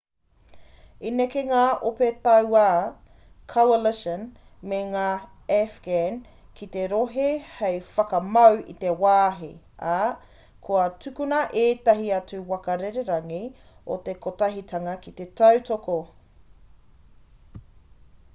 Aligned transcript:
i 1.07 1.09
neke 1.15 1.41
ngā 1.47 1.59
ope 1.89 2.07
tauā 2.27 2.63
coalition 3.55 4.21
me 4.71 4.77
ngā 4.93 5.03
afghan 5.57 6.15
ki 6.61 6.67
te 6.77 6.85
rohe 6.93 7.27
hei 7.59 7.77
whakamau 7.89 8.57
i 8.73 8.75
te 8.85 8.93
wāhi 9.03 9.49
ā 9.91 9.97
kua 10.69 10.85
tukuna 11.05 11.41
ētahi 11.65 12.09
atu 12.21 12.39
waka 12.53 12.79
rererangi 12.85 13.43
o 13.97 13.99
te 14.09 14.15
kotahitanga 14.25 14.97
ki 15.05 15.13
te 15.21 15.29
tautoko 15.43 15.99